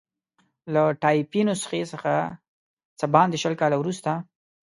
[0.73, 2.13] له ټایپي نسخې څخه
[2.99, 4.11] څه باندې شل کاله وروسته.